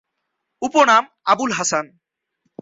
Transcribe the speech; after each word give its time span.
উপনাম: 0.61 1.03
আবুল 1.25 1.51
হাসান। 1.51 1.85